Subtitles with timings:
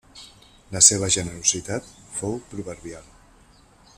[0.75, 3.13] La seva generositat fou proverbial.